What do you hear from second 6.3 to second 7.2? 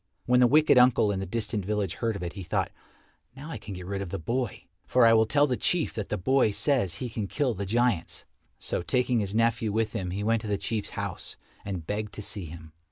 says he